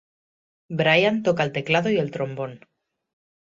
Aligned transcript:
Brian 0.79 1.21
toca 1.21 1.43
el 1.43 1.51
teclado 1.51 1.91
y 1.91 1.97
el 1.99 2.09
trombón. 2.09 2.65